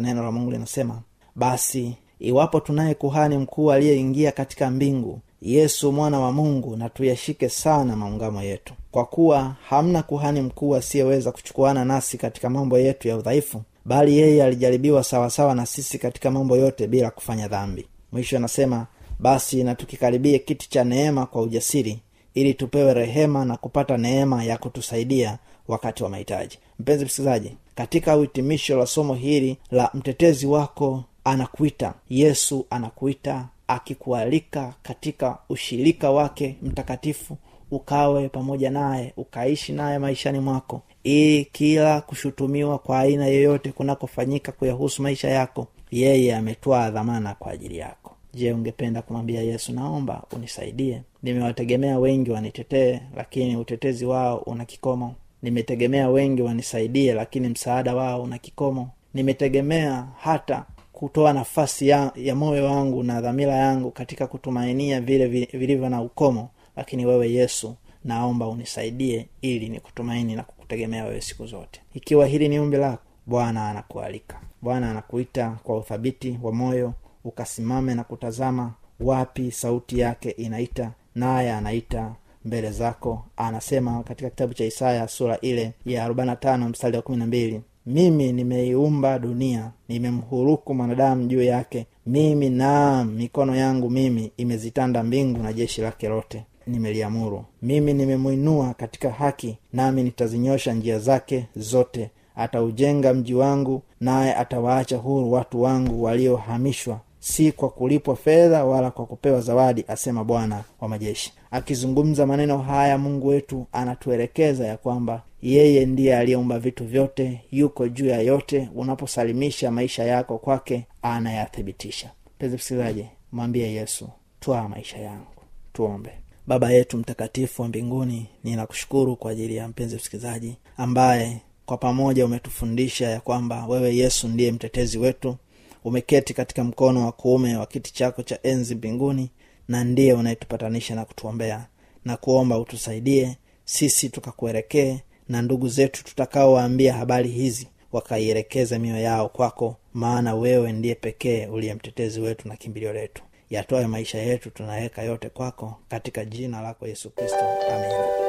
neno 0.02 0.24
la 0.24 0.32
mungu 0.32 0.52
linasema 0.52 1.02
basi 1.36 1.94
iwapo 2.20 2.60
tunaye 2.60 2.94
kuhani 2.96 3.38
mkuu 3.38 3.72
aliyeingia 3.72 4.32
katika 4.32 4.70
mbingu 4.72 5.20
yesu 5.42 5.92
mwana 5.92 6.20
wa 6.20 6.32
mungu 6.32 6.76
na 6.76 6.90
tuyashike 6.90 7.50
sana 7.50 7.96
maungamo 7.96 8.42
yetu. 8.42 8.74
Kwa 8.92 9.06
kuwa 9.06 9.56
hamna 9.70 10.04
kuhani 10.04 10.42
mkuu 10.42 10.76
asiyeweza 10.76 11.32
kuchukuana 11.32 11.86
nasi 11.86 12.18
katika 12.18 12.50
mambo 12.50 12.80
yetu 12.80 13.08
ya 13.08 13.18
udhaifu 13.18 13.62
bali 13.90 14.18
yeye 14.18 14.44
alijaribiwa 14.44 15.04
sawasawa 15.04 15.56
na 15.56 15.66
sisi 15.66 15.98
katika 16.00 16.32
mambo 16.32 16.58
yote 16.58 16.88
bila 16.88 17.12
kufanya 17.12 17.48
dhambi. 17.48 17.86
Mwisho 18.12 18.38
anasema 18.38 18.88
basi 19.20 19.64
na 19.64 19.76
tukikaribie 19.76 20.40
kiti 20.40 20.70
cha 20.70 20.84
neema 20.84 21.26
kwa 21.26 21.42
ujasiri 21.42 22.00
ili 22.34 22.54
tupewe 22.54 22.94
rehema 22.94 23.46
na 23.46 23.58
kupata 23.58 23.98
neema 23.98 24.44
ya 24.44 24.58
kutusaidia 24.58 25.38
wakati 25.68 26.04
wa 26.04 26.10
mahitaji. 26.10 26.60
Mpenzi 26.80 27.06
msikilizaji 27.06 27.58
katika 27.76 28.18
uhitimisho 28.18 28.78
la 28.78 28.86
somo 28.86 29.14
hili 29.16 29.58
la 29.72 29.90
mtetezi 29.94 30.46
wako 30.48 31.04
anakuita 31.24 31.94
yesu 32.10 32.66
anakuita 32.70 33.48
akikualika 33.68 34.74
katika 34.84 35.38
ushirika 35.50 36.12
wake 36.12 36.56
mtakatifu 36.62 37.38
ukawe 37.72 38.30
pamoja 38.30 38.70
naye 38.70 39.14
ukaishi 39.18 39.74
naye 39.74 40.00
maishani 40.00 40.40
mwako 40.40 40.82
ili 41.04 41.46
kila 41.46 42.02
kushutumiwa 42.02 42.80
kwa 42.80 43.00
aina 43.00 43.28
yoyote 43.28 43.72
kunakofanyika 43.72 44.52
kuyahusu 44.52 45.02
maisha 45.02 45.30
yako 45.30 45.68
yeye 45.92 46.36
ametwaa 46.36 46.90
dhamana 46.92 47.34
kwa 47.34 47.52
ajili 47.52 47.78
yako. 47.78 48.16
Je 48.34 48.54
ungependa 48.54 49.02
kumwambia 49.02 49.42
yesu 49.42 49.74
naomba 49.74 50.24
unisaidie? 50.36 51.02
Nimewategemea 51.24 52.00
wengi 52.00 52.32
wanitetee 52.32 53.00
lakini 53.16 53.56
utetezi 53.58 54.06
wao 54.06 54.38
una 54.38 54.66
kikomo. 54.66 55.16
Nimetegemea 55.42 56.10
wengi 56.10 56.42
wanisaidie 56.42 57.14
lakini 57.14 57.50
msaada 57.50 57.96
wao 57.96 58.24
una 58.24 58.38
kikomo. 58.38 58.90
Nimetegemea 59.14 60.08
hata 60.18 60.66
kutoa 60.94 61.34
nafasi 61.34 61.88
ya, 61.88 62.12
ya 62.16 62.36
moyo 62.36 62.66
wangu 62.66 63.04
na 63.04 63.22
dhamira 63.22 63.56
yangu 63.56 63.92
katika 63.92 64.28
kutumainia 64.28 65.02
vile 65.02 65.28
vilivyo 65.54 65.90
na 65.90 66.02
ukomo 66.02 66.50
lakini 66.76 67.06
wewe 67.06 67.32
yesu 67.32 67.76
naomba 68.06 68.48
unisaidie 68.48 69.28
ili 69.42 69.70
nikutumaini 69.70 70.36
na 70.36 70.44
kukutegemea 70.44 71.06
wewe 71.06 71.22
siku 71.22 71.46
zote. 71.48 71.82
Ikiwa 71.94 72.28
hili 72.28 72.50
ni 72.50 72.60
umbi 72.60 72.78
lako 72.78 73.04
bwana 73.26 73.70
anakualika. 73.70 74.40
Bwana 74.62 74.92
anakuita 74.92 75.58
kwa 75.64 75.78
uthabiti 75.78 76.40
wa 76.44 76.52
moyo 76.52 76.94
ukasimame 77.24 77.96
na 77.96 78.04
kutazama 78.04 78.74
wapi 79.00 79.52
sauti 79.52 80.00
yake 80.00 80.30
inaita 80.30 80.92
naye 81.16 81.52
anaita 81.54 82.16
mbele 82.46 82.72
zako. 82.72 83.26
Anasema 83.38 84.04
katika 84.04 84.30
kitabu 84.30 84.54
cha 84.54 84.66
isaya 84.66 85.08
sura 85.08 85.38
ile 85.42 85.74
ya 85.86 86.08
45 86.10 86.70
mstari 86.70 86.98
wa 86.98 87.04
12 87.04 87.60
mimi 87.86 88.32
nimeiumba 88.34 89.20
dunia 89.20 89.72
nimemhuruku 89.88 90.74
mwanadamu 90.74 91.28
juu 91.28 91.42
yake. 91.44 91.86
Mimi 92.06 92.50
naam 92.50 93.08
mikono 93.12 93.56
yangu 93.56 93.90
mimi 93.90 94.32
imezitanda 94.38 95.04
mbingu 95.04 95.44
na 95.44 95.54
jeshi 95.54 95.82
lake 95.82 96.08
lote 96.10 96.44
nimeliamuru. 96.70 97.46
Mimi 97.62 97.94
nimemwinua 97.94 98.74
katika 98.74 99.12
haki 99.12 99.58
nami 99.74 100.04
nitazinyosha 100.04 100.74
njia 100.74 101.00
zake 101.00 101.46
zote. 101.56 102.10
Ataujenga 102.36 103.14
mji 103.14 103.34
wangu 103.34 103.82
naye 104.02 104.36
atawaacha 104.36 104.98
huru 104.98 105.32
watu 105.32 105.62
wangu 105.62 106.04
waliohamishwa. 106.04 107.00
Si 107.20 107.52
kwa 107.52 107.70
kulipwa 107.70 108.16
fedha 108.16 108.66
wala 108.66 108.92
kwa 108.92 109.06
kupewa 109.06 109.42
zawadi 109.42 109.86
asema 109.88 110.24
bwana 110.24 110.64
wa 110.82 110.88
majeshi. 110.90 111.34
Akizungumza 111.52 112.26
maneno 112.26 112.58
haya 112.58 112.98
mungu 112.98 113.28
wetu 113.28 113.66
anatuelekeza 113.72 114.68
ya 114.68 114.78
kwamba 114.78 115.22
yeye 115.42 115.86
ndiye 115.86 116.18
aliyeumba 116.18 116.60
vitu 116.60 116.86
vyote 116.86 117.42
yuko 117.52 117.88
juu 117.88 118.06
ya 118.06 118.22
yote. 118.22 118.70
Unaposalimisha 118.76 119.72
maisha 119.72 120.04
yako 120.04 120.38
kwake 120.38 120.86
anayathibitisha. 121.02 122.10
Mpenzi 122.36 122.56
msikilizaji 122.56 123.06
mwambie 123.32 123.72
yesu 123.74 124.10
twaa 124.40 124.68
maisha 124.68 124.98
yangu. 124.98 125.26
Tuombe 125.74 126.10
baba 126.50 126.72
yetu 126.72 126.98
mtakatifu 126.98 127.62
wa 127.62 127.68
mbinguni 127.68 128.26
ninakushukuru 128.44 129.16
kwa 129.16 129.32
ajili 129.32 129.56
ya 129.56 129.68
mpenzi 129.68 129.96
msikilizaji 129.96 130.56
ambaye 130.78 131.42
kwa 131.66 131.78
pamoja 131.78 132.26
umetufundisha 132.26 133.10
ya 133.10 133.20
kwamba 133.20 133.66
wewe 133.68 133.96
yesu 133.96 134.28
ndiye 134.28 134.52
mtetezi 134.52 134.98
wetu 134.98 135.38
umeketi 135.84 136.34
katika 136.34 136.64
mkono 136.64 137.06
wa 137.06 137.12
kuume 137.12 137.56
wa 137.58 137.66
kiti 137.66 137.94
chako 137.94 138.24
cha 138.24 138.40
enzi 138.44 138.76
mbinguni 138.76 139.30
na 139.68 139.84
ndiye 139.84 140.14
unayetupatanisha 140.14 140.96
na 140.96 141.06
kutuombea. 141.06 141.68
Na 142.06 142.18
kuomba 142.18 142.60
utusaidie 142.60 143.38
sisi 143.66 144.10
tukakuelekee 144.10 145.00
na 145.28 145.42
ndugu 145.42 145.68
zetu 145.70 146.04
tutakaowaambia 146.04 146.94
habari 146.94 147.30
hizi 147.30 147.68
wakaielekeza 147.92 148.80
mioyo 148.80 149.02
yao 149.02 149.30
kwako 149.30 149.76
maana 149.94 150.36
wewe 150.36 150.72
ndiye 150.72 150.96
pekee 150.96 151.46
uliye 151.48 151.74
mtetezi 151.74 152.22
wetu 152.22 152.48
na 152.48 152.56
kimbilio 152.56 152.94
letu 152.94 153.24
yatoe 153.50 153.88
maisha 153.88 154.18
yetu 154.18 154.50
tunaweka 154.50 155.02
yote 155.02 155.30
kwako 155.30 155.80
katika 155.88 156.26
jina 156.26 156.62
lako 156.62 156.88
yesu 156.88 157.10
kristo. 157.10 157.46
Amen 157.72 158.29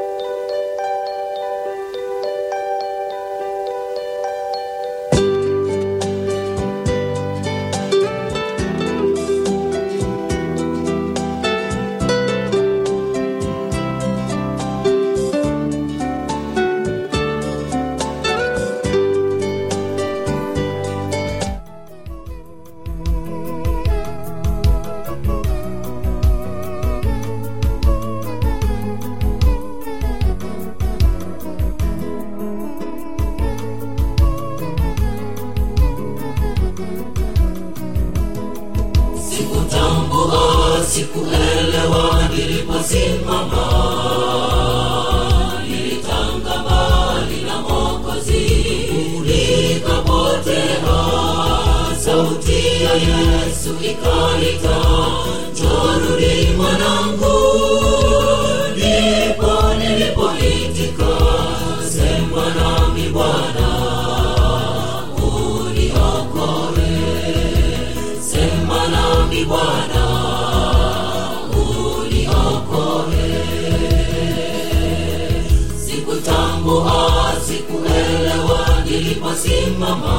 niliposimama 79.44 80.16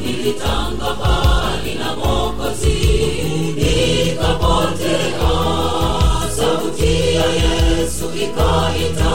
nilitanga 0.00 0.94
mbali 0.94 1.74
na 1.74 1.96
mokozi 1.96 2.78
nikapotea. 3.56 5.30
Sauti 6.36 7.14
ya 7.14 7.26
yesu 7.26 8.04
ikaita 8.14 9.10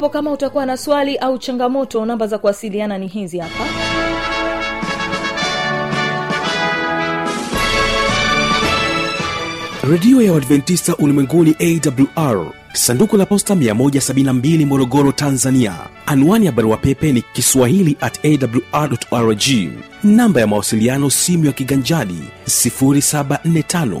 iwapo 0.00 0.12
kama 0.12 0.32
utakuwa 0.32 0.66
na 0.66 0.76
swali 0.76 1.16
au 1.16 1.38
changamoto 1.38 2.06
namba 2.06 2.26
za 2.26 2.38
kuwasiliana 2.38 2.98
ni 2.98 3.06
hizi 3.06 3.38
hapa. 3.38 3.64
Redio 9.90 10.22
ya 10.22 10.32
uadventista 10.32 10.96
ulimwenguni 10.96 11.56
awr 12.16 12.46
sanduku 12.72 13.16
la 13.16 13.26
posta 13.26 13.54
172 13.54 14.66
morogoro 14.66 15.12
tanzania. 15.12 15.74
Anwani 16.06 16.46
ya 16.46 16.52
barua 16.52 16.76
pepe 16.76 17.12
ni 17.12 17.22
kiswahili 17.22 17.96
at 18.00 18.24
awrrg 18.24 19.42
namba 20.04 20.40
ya 20.40 20.46
mawasiliano 20.46 21.10
simu 21.10 21.44
ya 21.46 21.52
kiganjadi 21.52 22.18
745 22.46 24.00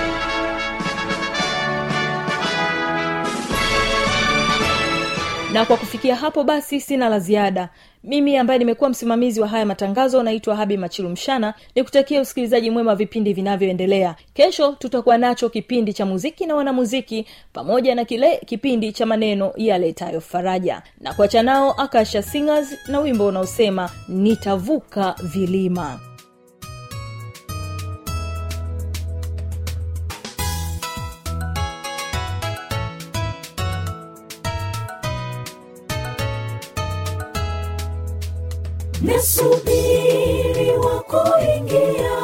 na 5.53 5.65
kwa 5.65 5.77
kufikia 5.77 6.15
hapo 6.15 6.43
basi 6.43 6.81
sina 6.81 7.09
la 7.09 7.19
ziada. 7.19 7.69
Mimi 8.03 8.37
ambaye 8.37 8.59
nimekuwa 8.59 8.89
msimamizi 8.89 9.41
wa 9.41 9.47
haya 9.47 9.65
matangazo 9.65 10.23
naitwa 10.23 10.55
habi 10.55 10.77
machilu 10.77 11.09
mshana 11.09 11.53
nikutakia 11.75 12.21
usikilizaji 12.21 12.69
mwema 12.71 12.95
vipindi 12.95 13.33
vinavyoendelea. 13.33 14.15
Kesho 14.33 14.71
tutakuwa 14.79 15.17
nacho 15.17 15.49
kipindi 15.49 15.93
cha 15.93 16.05
muziki 16.05 16.45
na 16.45 16.55
wanamuziki 16.55 17.25
pamoja 17.53 17.95
na 17.95 18.05
kile 18.05 18.37
kipindi 18.45 18.91
cha 18.93 19.05
maneno 19.05 19.53
yaletayo 19.57 20.21
faraja. 20.21 20.81
Na 21.01 21.13
kuacha 21.13 21.43
nao 21.43 21.71
akasha 21.71 22.21
singers 22.23 22.77
na 22.87 22.99
wimbo 22.99 23.27
unaosema 23.27 23.89
nitavuka 24.07 25.15
vilima 25.23 25.99
nasubiri 39.01 40.71
wakuingia 40.85 42.17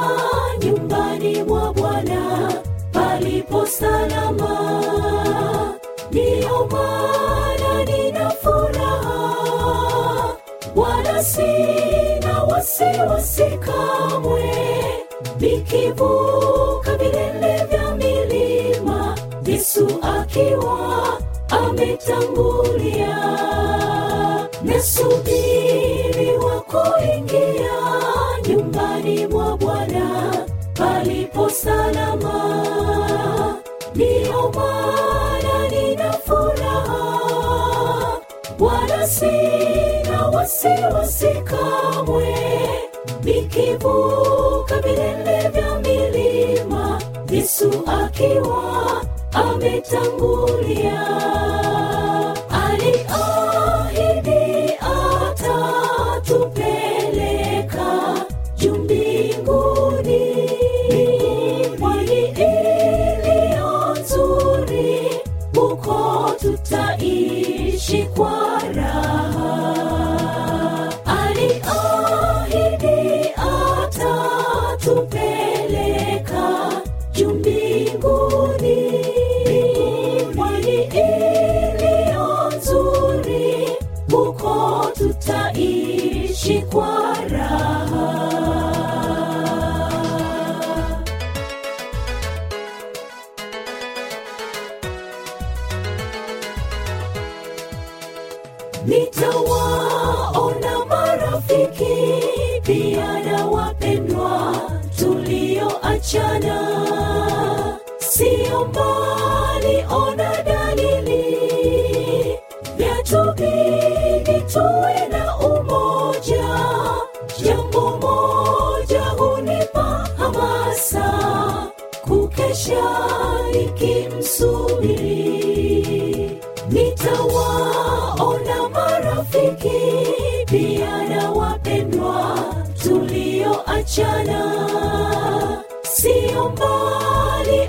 nyumbani 0.64 1.44
mwa 1.44 1.74
bwana 1.74 2.54
palipo 2.92 3.66
salama. 3.66 4.84
Ndiyo 6.12 6.68
maana 6.72 7.84
nina 7.86 8.30
furaha. 8.30 9.28
Wala 10.76 11.24
sina 11.24 12.44
wasiwasi 12.44 13.44
kamwe. 13.44 14.54
Nikivuka 15.40 16.96
vilele 16.98 17.66
vya 17.70 17.96
milima 17.96 19.18
yesu 19.46 19.88
akiwa 20.02 21.04
ametangulia. 21.50 23.18
Nasubiri 24.64 25.47
wa 25.47 25.47
kuingia 26.68 27.78
nyumbani 28.48 29.28
mwa 29.28 29.58
bwana 29.58 30.34
palipo 30.74 31.50
salama. 31.50 32.34
Ndiyo 33.96 34.52
maana 34.56 35.68
nina 35.72 36.14
furaha. 36.14 37.20
Wala 38.60 39.08
sina 39.08 40.28
wasiwasi 40.34 41.28
kamwe. 41.44 42.36
Nikivuka 43.24 44.80
vilele 44.84 45.50
vya 45.50 45.80
milima 45.80 47.02
yesu 47.32 47.84
akiwa 47.88 49.02
ametangulia 49.32 51.08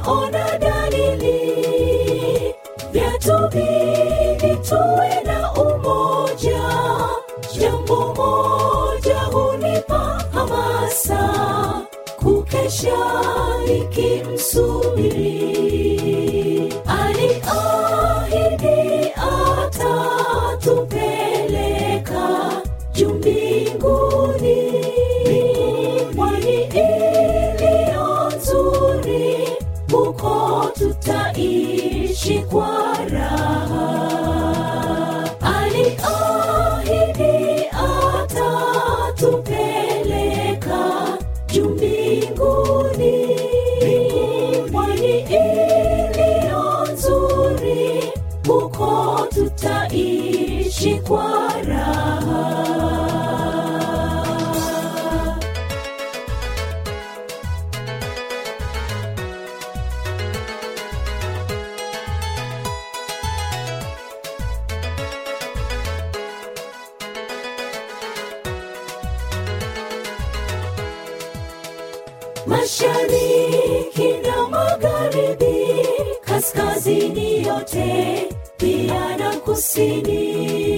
ona 0.06 0.58
dalili, 0.58 1.54
vyatubidi 2.92 4.56
tuwe 4.68 5.20
na 5.24 5.52
umoja. 5.52 6.61
Jambo 7.61 8.14
moja 8.14 9.18
hunipa 9.20 10.24
hamasa, 10.32 11.30
kukesha 12.16 12.96
nikimsubiri 13.66 15.88
mashariki 72.48 74.08
na 74.26 74.48
magharibi, 74.48 75.56
kaskazini 76.20 77.46
yote 77.46 78.28
pia 78.56 79.16
na 79.16 79.30
kusini. 79.37 80.77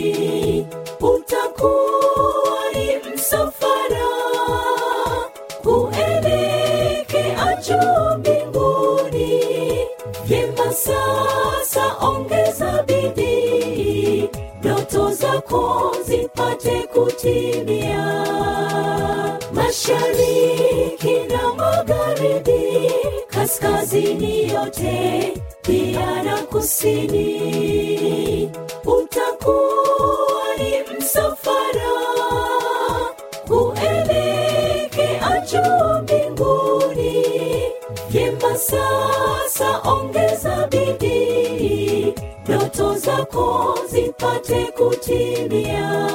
sasa 38.61 39.81
ongeza 39.91 40.69
bidii 40.71 42.15
ndoto 42.49 42.95
zako 42.95 43.79
zipate 43.91 44.65
kutimia 44.65 46.09